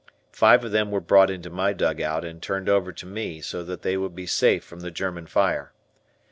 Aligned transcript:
Five 0.31 0.65
of 0.65 0.71
them 0.71 0.89
were 0.89 0.99
brought 0.99 1.29
into 1.29 1.51
my 1.51 1.73
dugout 1.73 2.25
and 2.25 2.41
turned 2.41 2.67
over 2.67 2.91
to 2.91 3.05
me 3.05 3.39
so 3.39 3.63
that 3.63 3.83
they 3.83 3.97
would 3.97 4.15
be 4.15 4.25
safe 4.25 4.63
from 4.63 4.79
the 4.79 4.89
German 4.89 5.27
fire. 5.27 5.73